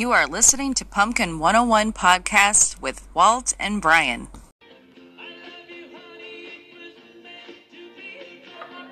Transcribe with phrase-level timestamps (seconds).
[0.00, 4.28] You are listening to Pumpkin 101 Podcast with Walt and Brian.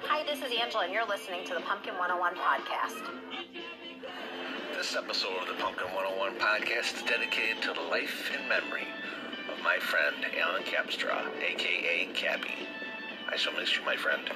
[0.02, 3.08] Hi, this is Angela, and you're listening to the Pumpkin 101 podcast.
[4.76, 8.86] This episode of the Pumpkin 101 podcast is dedicated to the life and memory
[9.50, 12.68] of my friend Alan Capstraw, aka Cappy.
[13.32, 14.28] I shall miss you, my friend.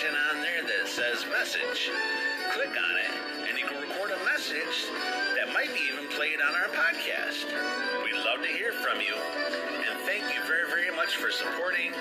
[0.00, 1.90] Section on there that says message.
[2.52, 4.88] Click on it, and you can record a message
[5.36, 7.44] that might be even played on our podcast.
[8.02, 11.92] We'd love to hear from you, and thank you very, very much for supporting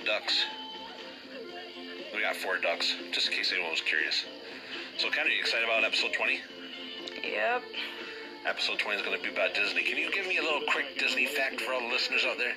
[0.00, 0.44] the ducks.
[2.14, 4.24] We got four ducks, just in case anyone was curious.
[4.98, 6.40] So, Kendra, you excited about episode 20?
[7.24, 7.62] Yep.
[8.46, 9.82] Episode 20 is going to be about Disney.
[9.82, 12.54] Can you give me a little quick Disney fact for all the listeners out there?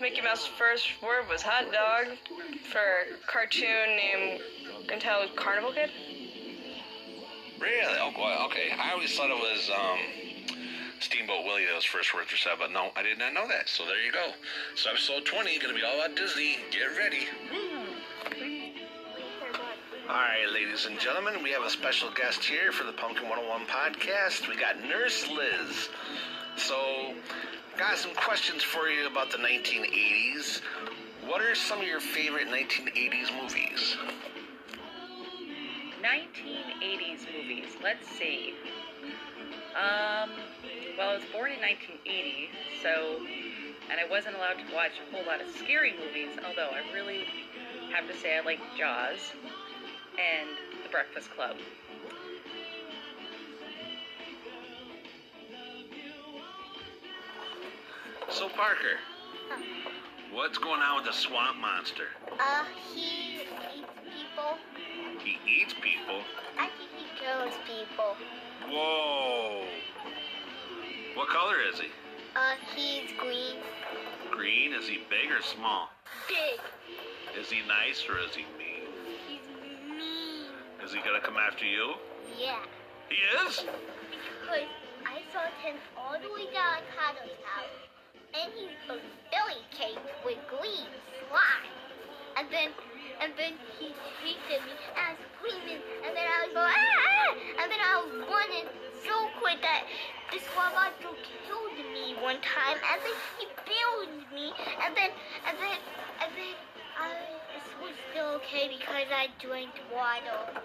[0.00, 2.16] Mickey Mouse's first word was hot dog
[2.70, 4.40] for a cartoon named
[4.92, 5.90] entitled Carnival Kid.
[7.60, 7.96] Really?
[8.00, 8.70] Oh, boy, okay.
[8.78, 9.98] I always thought it was um,
[11.04, 13.68] Steamboat Willie that was first words were said, but no, I did not know that.
[13.68, 14.32] So there you go.
[14.74, 16.56] So episode 20 going to be all about Disney.
[16.70, 17.28] Get ready.
[20.08, 23.66] All right, ladies and gentlemen, we have a special guest here for the Pumpkin 101
[23.66, 24.48] podcast.
[24.48, 25.90] We got Nurse Liz.
[26.56, 27.12] So,
[27.76, 30.62] got some questions for you about the 1980s.
[31.26, 33.96] What are some of your favorite 1980s movies?
[36.02, 37.76] 1980s movies.
[37.82, 38.54] Let's see.
[39.74, 40.30] Um,
[40.96, 42.50] well, I was born in 1980,
[42.82, 43.18] so,
[43.90, 47.26] and I wasn't allowed to watch a whole lot of scary movies, although I really
[47.92, 49.32] have to say I like Jaws
[50.18, 50.48] and
[50.82, 51.56] The Breakfast Club.
[58.30, 58.98] So, Parker,
[60.32, 62.08] what's going on with the swamp monster?
[62.32, 63.50] Uh, he eats
[64.04, 64.58] people.
[65.22, 66.22] He eats people.
[66.58, 68.16] I think he kills people.
[68.68, 69.64] Whoa.
[71.14, 71.88] What color is he?
[72.34, 73.62] Uh, he's green.
[74.32, 74.72] Green?
[74.72, 75.88] Is he big or small?
[76.26, 76.58] Big.
[77.38, 78.90] Is he nice or is he mean?
[79.28, 79.46] He's
[79.86, 80.50] mean.
[80.84, 81.94] Is he gonna come after you?
[82.36, 82.58] Yeah.
[83.08, 83.62] He is?
[84.42, 84.66] Because
[85.06, 87.78] I saw him all the way down Cato's house.
[88.34, 88.98] And he was
[89.30, 90.90] belly caked with green
[91.30, 91.70] slime.
[92.36, 92.74] And then,
[93.22, 95.78] and then he tasted me and I was screaming.
[96.02, 97.62] And then I was going, ah!
[97.62, 98.66] And then I was running
[99.06, 99.62] so quick
[100.34, 101.14] this monster
[101.46, 102.76] killed me one time.
[102.90, 104.52] And then he buried me.
[104.84, 105.10] And then,
[105.46, 105.78] and then,
[106.20, 106.54] and then
[106.98, 107.06] I
[107.80, 110.58] was still okay because I drank water.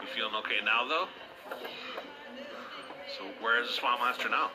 [0.00, 1.08] You feeling okay now, though?
[3.16, 4.50] So, where is the swamp monster now?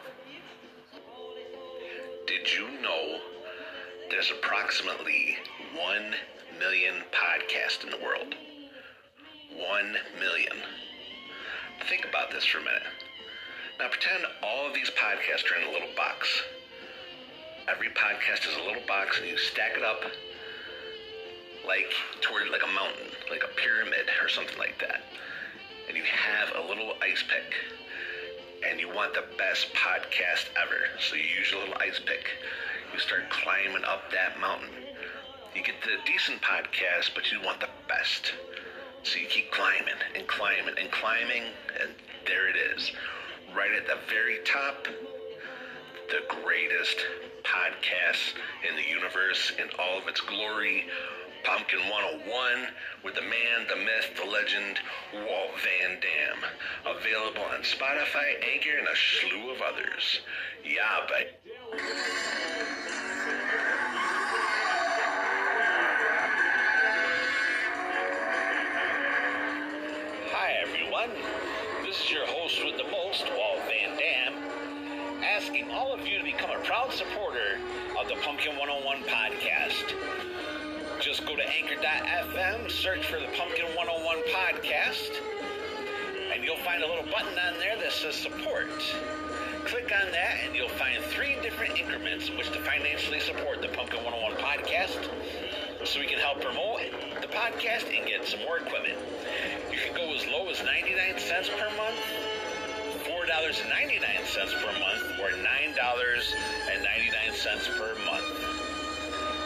[2.27, 3.19] Did you know
[4.11, 5.37] there's approximately
[5.75, 6.15] 1
[6.59, 8.35] million podcasts in the world?
[9.55, 10.57] 1 million.
[11.87, 12.96] Think about this for a minute.
[13.79, 16.27] Now, pretend all of these podcasts are in a little box.
[17.67, 20.03] Every podcast is a little box, and you stack it up
[21.65, 25.01] like toward like a mountain, like a pyramid or something like that.
[25.87, 27.53] And you have a little ice pick.
[28.67, 30.87] And you want the best podcast ever.
[30.99, 32.25] So you use your little ice pick.
[32.91, 34.69] You start climbing up that mountain.
[35.53, 38.33] You get the decent podcast, but you want the best.
[39.03, 41.43] So you keep climbing and climbing and climbing,
[41.79, 41.91] and
[42.25, 42.91] there it is.
[43.55, 44.87] Right at the very top,
[46.09, 47.05] the greatest
[47.43, 48.33] podcast
[48.67, 50.85] in the universe in all of its glory.
[51.43, 52.67] Pumpkin 101
[53.03, 54.79] with the man, the myth, the legend,
[55.13, 56.95] Walt Van Dam.
[56.97, 60.21] Available on Spotify, Anchor, and a slew of others.
[60.65, 61.39] Yeah, but.
[70.33, 71.46] Hi, everyone.
[71.97, 74.33] This is your host with the most, Walt Van Dam,
[75.23, 77.57] asking all of you to become a proud supporter
[77.99, 79.95] of the Pumpkin 101 podcast.
[80.99, 85.09] Just go to anchor.fm, search for the Pumpkin 101 podcast,
[86.31, 88.69] and you'll find a little button on there that says support.
[89.65, 93.69] Click on that, and you'll find three different increments in which to financially support the
[93.69, 95.09] Pumpkin 101 podcast
[95.83, 96.81] so we can help promote
[97.21, 98.99] the podcast and get some more equipment.
[99.77, 101.99] Can go as low as 99 cents per month,
[103.05, 108.25] $4.99 per month, or $9.99 per month.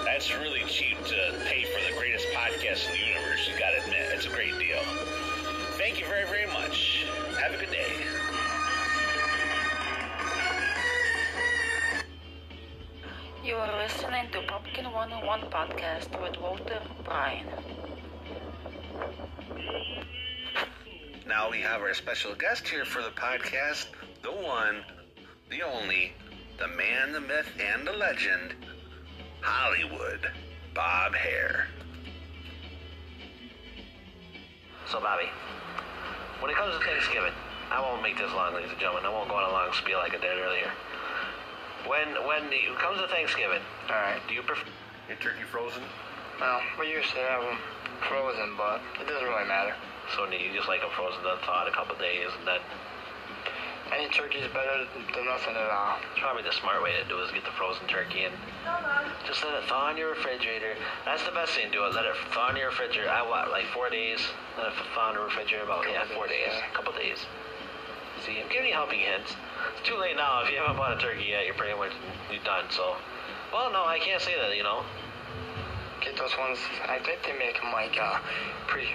[0.05, 4.09] That's really cheap to pay for the greatest podcast in the universe, you gotta admit.
[4.13, 4.81] It's a great deal.
[5.77, 7.05] Thank you very, very much.
[7.41, 7.91] Have a good day.
[13.43, 17.47] You are listening to Pumpkin 101 podcast with Walter Brian.
[21.31, 23.87] Now we have our special guest here for the podcast,
[24.21, 24.83] the one,
[25.49, 26.11] the only,
[26.59, 28.53] the man, the myth, and the legend,
[29.39, 30.29] Hollywood
[30.73, 31.67] Bob Hare.
[34.91, 35.29] So, Bobby,
[36.41, 37.31] when it comes to Thanksgiving,
[37.71, 39.05] I won't make this long, ladies and gentlemen.
[39.05, 40.69] I won't go on a long spiel like I did earlier.
[41.87, 44.19] When when it comes to Thanksgiving, All right.
[44.27, 44.67] do you prefer
[45.07, 45.81] your turkey frozen?
[46.41, 47.57] Well, we used to have them
[48.09, 49.75] frozen, but it doesn't really matter.
[50.15, 52.59] So you just like them frozen, then thaw it a couple days, and then
[53.91, 55.99] Any turkey is better than nothing at all.
[56.19, 58.35] probably the smart way to do is get the frozen turkey and
[59.27, 60.75] just let it thaw in your refrigerator.
[61.03, 61.95] That's the best thing to do it.
[61.95, 63.11] Let it thaw in your refrigerator.
[63.11, 64.19] I want like four days.
[64.57, 67.19] Let it thaw in the refrigerator about yeah four days, days, a couple days.
[68.23, 69.35] See, I'm giving you helping hints.
[69.75, 70.43] It's too late now.
[70.43, 71.91] If you haven't bought a turkey yet, you're pretty much
[72.31, 72.69] you're done.
[72.69, 72.95] So,
[73.51, 74.55] well, no, I can't say that.
[74.55, 74.83] You know.
[75.99, 76.57] Get those ones.
[76.87, 78.19] I think they make them like uh,
[78.67, 78.87] pre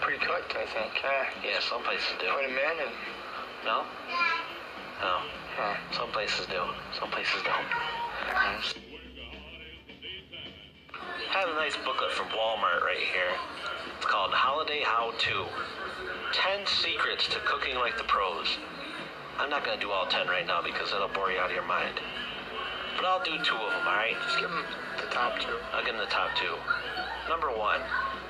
[0.00, 0.56] pre-cooked.
[0.56, 0.92] I think.
[1.04, 2.26] Uh, Yeah, some places do.
[2.32, 2.94] put them in and.
[3.64, 3.84] No?
[5.00, 5.20] No.
[5.56, 5.76] Huh.
[5.92, 6.62] Some places do.
[6.98, 7.68] Some places don't.
[11.30, 13.32] I have a nice booklet from Walmart right here.
[13.96, 15.46] It's called Holiday How To
[16.32, 18.58] 10 Secrets to Cooking Like the Pros.
[19.38, 21.54] I'm not going to do all 10 right now because it'll bore you out of
[21.56, 22.00] your mind.
[22.96, 24.16] But I'll do two of them, alright?
[24.26, 24.64] Just give them
[25.00, 25.56] the top two.
[25.72, 26.54] I'll give them the top two.
[27.28, 27.80] Number one,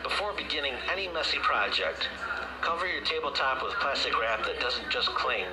[0.03, 2.09] before beginning any messy project,
[2.61, 5.47] cover your tabletop with plastic wrap that doesn't just cling,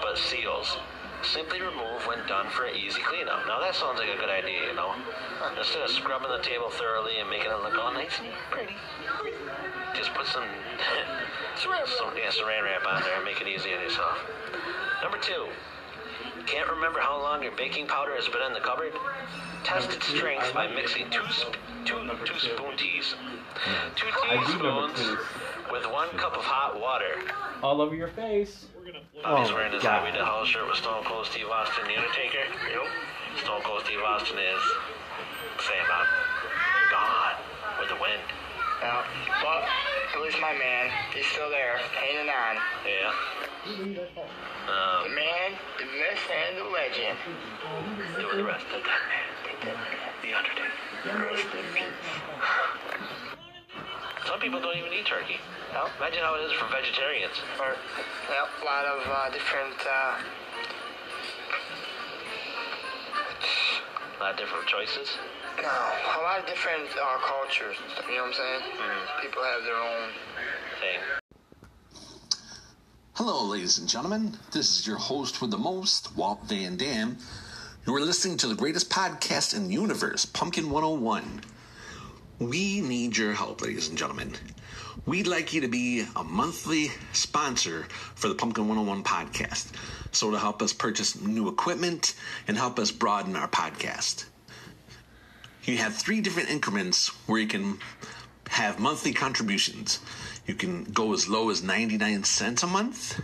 [0.00, 0.78] but seals.
[1.22, 3.46] Simply remove when done for an easy cleanup.
[3.46, 4.94] Now that sounds like a good idea, you know?
[5.56, 8.76] Instead of scrubbing the table thoroughly and making it look all nice and pretty,
[9.94, 10.44] just put some,
[11.56, 14.18] some yeah, saran wrap on there and make it easy on yourself.
[15.02, 15.48] Number two,
[16.46, 18.92] can't remember how long your baking powder has been in the cupboard?
[19.64, 23.14] Test its strength by mixing two, sp- two, two spoon teas.
[23.96, 25.18] Two I do remember teaspoons
[25.72, 27.16] with one cup of hot water.
[27.62, 28.66] All over your face.
[29.22, 30.04] Bobby's Oh, wearing his God.
[30.04, 32.44] Happy the House shirt with Stone Cold Steve Austin, The Undertaker.
[32.68, 32.84] Yep.
[33.40, 34.60] Stone Cold Steve Austin is
[35.64, 36.04] saying about
[36.92, 37.36] gone
[37.80, 38.20] with the wind.
[38.82, 39.00] Yeah.
[39.40, 39.64] But
[40.12, 42.60] at least my man, he's still there, hanging on.
[42.84, 43.12] Yeah.
[43.64, 44.04] The
[44.68, 45.43] Um, man,
[46.14, 47.18] the myth, and the legend.
[48.18, 49.74] doing the rest of that man.
[50.22, 50.70] The Undertaker.
[54.26, 55.36] Some people don't even eat turkey.
[55.72, 55.90] Yep.
[55.98, 57.34] Imagine how it is for vegetarians.
[57.60, 57.76] Or,
[58.30, 59.74] yep, a lot of uh, different.
[59.84, 60.16] Uh,
[64.14, 65.10] A lot of different choices.
[65.60, 67.76] no, a lot of different uh, cultures.
[68.08, 68.62] You know what I'm saying?
[68.62, 69.20] Mm-hmm.
[69.26, 70.08] People have their own.
[73.16, 74.36] Hello, ladies and gentlemen.
[74.50, 77.16] This is your host with the most, Walt Van Dam.
[77.86, 81.42] You are listening to the greatest podcast in the universe, Pumpkin 101.
[82.40, 84.32] We need your help, ladies and gentlemen.
[85.06, 89.68] We'd like you to be a monthly sponsor for the Pumpkin 101 podcast.
[90.10, 92.16] So, to help us purchase new equipment
[92.48, 94.24] and help us broaden our podcast.
[95.62, 97.78] You have three different increments where you can
[98.48, 100.00] have monthly contributions.
[100.46, 103.20] You can go as low as 99 cents a month.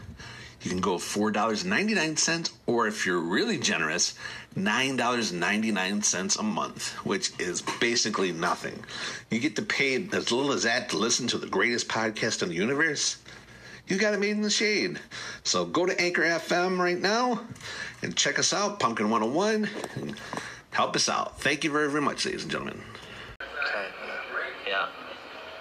[0.62, 4.14] You can go $4.99, or if you're really generous,
[4.56, 8.84] $9.99 a month, which is basically nothing.
[9.30, 12.50] You get to pay as little as that to listen to the greatest podcast in
[12.50, 13.16] the universe.
[13.86, 15.00] You got it made in the shade.
[15.44, 17.40] So go to Anchor FM right now
[18.02, 20.14] and check us out, Pumpkin 101, and
[20.72, 21.40] help us out.
[21.40, 22.82] Thank you very, very much, ladies and gentlemen.
[23.40, 23.86] Okay.
[24.68, 24.88] Yeah.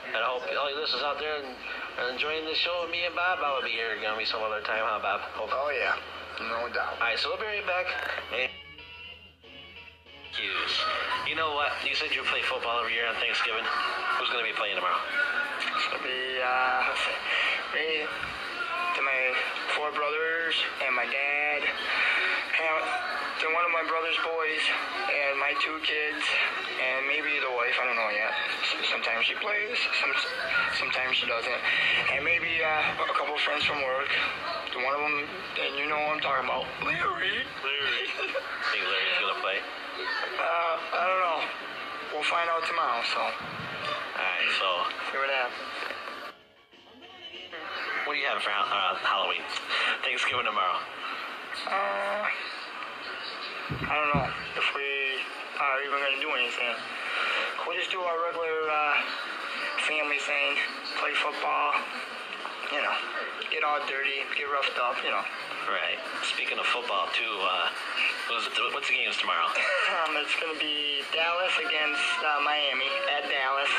[0.08, 1.54] And I hope all you listeners out there and
[2.02, 3.38] are enjoying this show with me and Bob.
[3.46, 5.22] I will be here again some other time, huh, Bob?
[5.38, 5.94] Hope- Oh yeah,
[6.42, 6.98] no doubt.
[6.98, 7.86] All right, so we'll be right back.
[8.34, 8.50] And
[10.34, 10.74] Hughes,
[11.30, 11.70] you know what?
[11.86, 13.62] You said you play football every year on Thanksgiving.
[14.18, 14.98] Who's going to be playing tomorrow?
[15.78, 16.82] It's gonna be uh,
[17.78, 19.22] me, to my
[19.78, 21.62] four brothers and my dad.
[22.60, 22.84] And
[23.40, 24.64] then one of my brother's boys,
[25.08, 26.20] and my two kids,
[26.76, 27.72] and maybe the wife.
[27.80, 28.36] I don't know yet.
[28.92, 30.12] Sometimes she plays, some,
[30.76, 31.62] sometimes she doesn't,
[32.12, 34.12] and maybe uh, a couple of friends from work.
[34.76, 35.16] One of them,
[35.64, 37.32] and you know what I'm talking about, Larry.
[37.64, 38.06] Larry.
[38.76, 39.60] Think Larry's gonna play?
[39.60, 41.40] Uh, I don't know.
[42.12, 43.00] We'll find out tomorrow.
[43.08, 43.24] So.
[43.24, 44.68] Alright, so
[45.12, 45.64] See what happens.
[48.04, 49.44] what do you have for uh, Halloween?
[50.04, 50.80] Thanksgiving tomorrow.
[51.68, 52.28] Uh,
[53.70, 54.26] I don't know
[54.58, 55.22] if we
[55.62, 56.74] are even going to do anything.
[57.68, 58.98] We'll just do our regular uh,
[59.86, 60.58] family thing,
[60.98, 61.78] play football,
[62.74, 62.98] you know,
[63.54, 65.22] get all dirty, get roughed up, you know.
[65.70, 66.02] Right.
[66.26, 67.70] Speaking of football, too, uh,
[68.30, 68.46] what's,
[68.88, 69.50] the games tomorrow?
[69.90, 73.74] Um, it's going to be Dallas against uh, Miami at Dallas.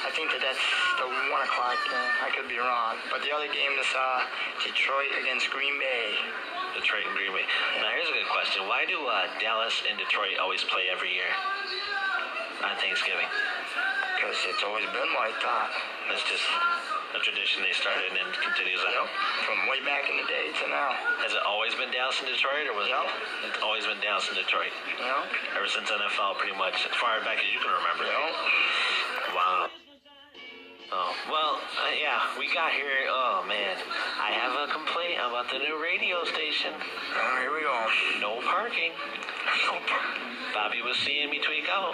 [0.00, 0.64] I think that that's
[0.96, 2.12] the 1 o'clock game.
[2.24, 2.96] I could be wrong.
[3.12, 4.24] But the other game is uh,
[4.64, 6.16] Detroit against Green Bay.
[6.72, 7.44] Detroit and Green Bay.
[7.84, 8.64] Now, here's a good question.
[8.64, 11.28] Why do uh, Dallas and Detroit always play every year
[12.64, 13.28] on Thanksgiving?
[14.16, 15.68] Because it's always been like that.
[16.08, 16.48] That's just
[17.14, 19.06] a tradition they started and continues on.
[19.46, 20.90] From way back in the day to now.
[21.22, 23.04] Has it always been Dallas and Detroit, or was Yep.
[23.06, 24.72] it it's always been Dallas and Detroit?
[24.98, 25.06] You?
[25.54, 28.04] Ever since NFL, pretty much, as far back as you can remember.
[28.10, 28.26] Know?
[29.34, 29.70] Wow.
[30.92, 33.10] Oh, well, uh, yeah, we got here.
[33.10, 33.74] Oh, man.
[34.22, 36.70] I have a complaint about the new radio station.
[36.78, 37.74] Oh, here we go.
[38.22, 38.94] No parking.
[39.66, 40.14] No par-
[40.54, 41.90] Bobby was seeing me tweak out.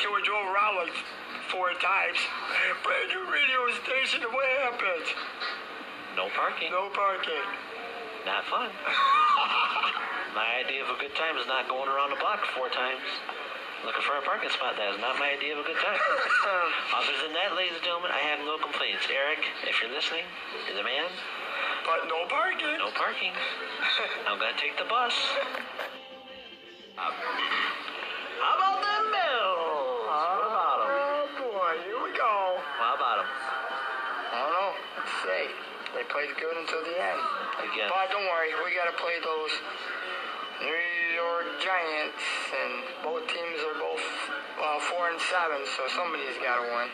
[0.00, 0.94] So we drove around like
[1.48, 2.20] four times.
[2.84, 5.08] Brand new radio station, what happened?
[6.16, 6.70] No parking.
[6.70, 7.48] No parking.
[8.26, 8.70] Not fun.
[10.36, 13.02] My idea of a good time is not going around the block four times
[13.86, 14.74] looking for a parking spot.
[14.74, 15.98] That is not my idea of a good time.
[16.98, 19.06] Other than that, ladies and gentlemen, I have no complaints.
[19.06, 20.26] Eric, if you're listening,
[20.66, 21.06] you're the man.
[21.86, 22.78] But no parking.
[22.78, 23.32] No parking.
[24.26, 25.14] I'm gonna take the bus.
[26.98, 28.77] How about
[35.28, 35.52] Let's.
[35.94, 37.20] They played good until the end.
[37.64, 37.88] Again.
[37.88, 39.52] But don't worry, we gotta play those
[40.60, 44.04] New York Giants, and both teams are both
[44.60, 46.88] uh, four and seven, so somebody's gotta win.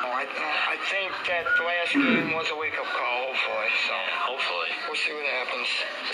[0.00, 3.70] Oh, I, I think that last game was a wake-up call, hopefully.
[3.86, 3.94] So
[4.30, 4.68] Hopefully.
[4.86, 5.68] we'll see what happens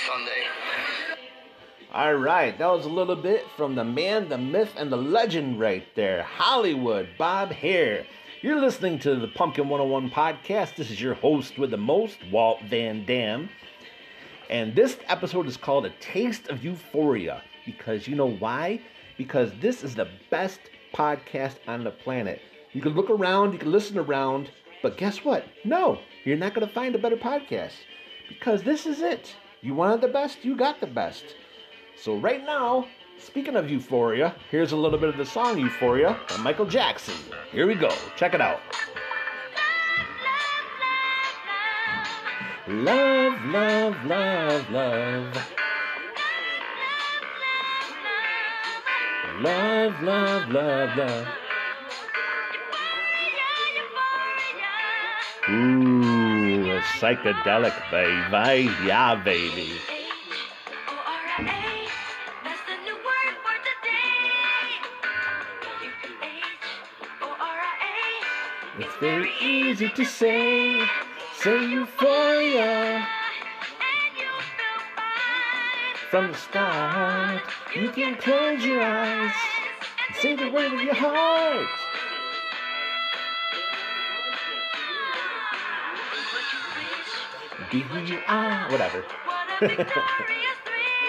[0.09, 0.43] Sunday.
[1.93, 5.61] All right, that was a little bit from the man, the myth, and the legend
[5.61, 8.07] right there, Hollywood Bob Hare.
[8.45, 10.77] You're listening to the Pumpkin 101 podcast.
[10.77, 13.49] This is your host with the most, Walt Van Dam.
[14.51, 18.83] And this episode is called A Taste of Euphoria because you know why?
[19.17, 20.61] Because this is the best
[20.93, 22.43] podcast on the planet.
[22.75, 24.51] You can look around, you can listen around,
[24.83, 25.47] but guess what?
[25.65, 27.73] No, you're not going to find a better podcast
[28.29, 29.35] because this is it.
[29.63, 31.25] You wanted the best, you got the best.
[31.97, 36.37] So, right now, speaking of Euphoria, here's a little bit of the song Euphoria by
[36.39, 37.15] Michael Jackson.
[37.51, 37.91] Here we go.
[38.17, 38.61] Check it out.
[42.67, 45.37] Love, love, love, love.
[49.41, 51.29] Love, love, love, love.
[55.51, 58.71] Ooh, a psychedelic baby.
[58.87, 59.73] Yeah, baby.
[69.75, 70.87] Easy to say,
[71.35, 73.05] say euphoria.
[76.11, 77.43] From the start,
[77.75, 79.33] you can close your eyes
[80.07, 81.67] and say the word of your heart.
[87.73, 88.71] Be who you are.
[88.71, 89.05] Whatever.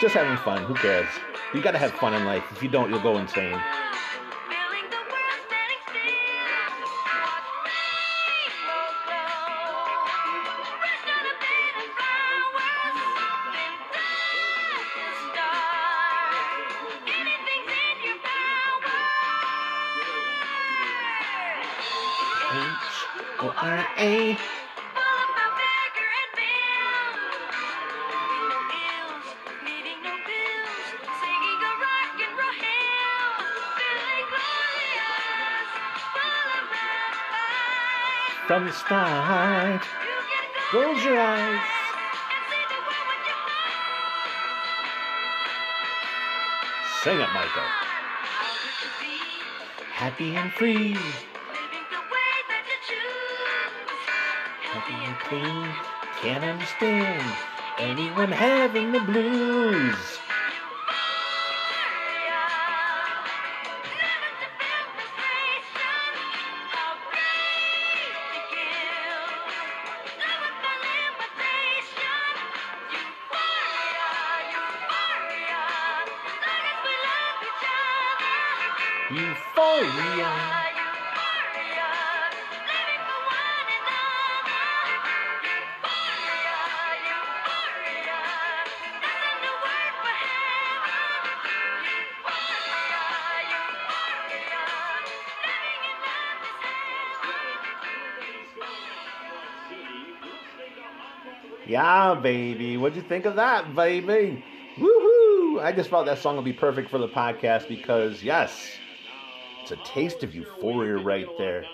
[0.02, 0.64] Just having fun.
[0.64, 1.08] Who cares?
[1.54, 2.44] You gotta have fun in life.
[2.52, 3.62] If you don't, you'll go insane.
[22.56, 22.62] H
[23.42, 24.38] O R A.
[38.48, 39.82] From the start,
[40.70, 41.60] close your eyes.
[47.04, 47.64] Sing it, Michael.
[49.92, 50.96] Happy and free.
[54.86, 55.76] Happy and clean.
[56.22, 57.36] Can't understand
[57.80, 59.96] Anyone having the blues?
[101.68, 102.78] Yeah, baby.
[102.78, 104.44] What'd you think of that, baby?
[104.78, 105.62] Woohoo!
[105.62, 108.72] I just thought that song would be perfect for the podcast because, yes,
[109.62, 111.66] it's a taste of euphoria right there.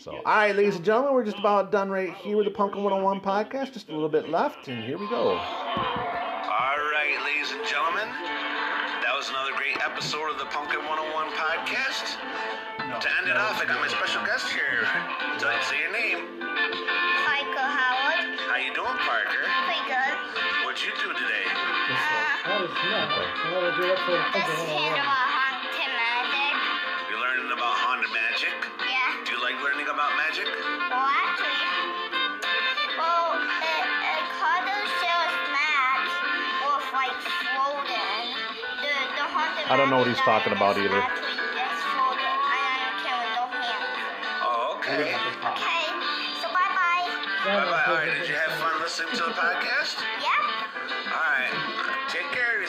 [0.00, 2.82] So, all right, ladies and gentlemen, we're just about done right here with the Pumpkin
[2.82, 3.72] 101 podcast.
[3.72, 5.36] Just a little bit left, and here we go.
[5.36, 12.18] All right, ladies and gentlemen, that was another great episode of the Pumpkin 101 podcast.
[13.00, 14.82] To end it off, I got my special guest here.
[15.38, 17.31] Tell you say your name.
[23.02, 24.14] Uh, Just about
[25.34, 26.54] haunted magic.
[27.10, 28.54] You learning about haunted magic?
[28.78, 29.18] Yeah.
[29.26, 30.46] Do you like learning about magic?
[30.46, 32.06] Well, actually,
[32.94, 36.14] well, it, it kind of shows Max
[36.62, 38.38] was like floating.
[38.86, 40.94] The, the haunted I don't know what he's talking about either.
[40.94, 42.22] Actually, just floating.
[42.22, 44.46] I am can with no hands.
[44.46, 45.10] Oh, okay.
[45.10, 45.84] Okay,
[46.38, 47.02] so bye bye.
[47.50, 47.82] Bye bye.
[47.82, 49.98] All right, did you have fun listening to the podcast?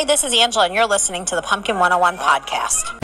[0.00, 2.99] Hi, this is Angela, and you're listening to the Pumpkin 101 podcast.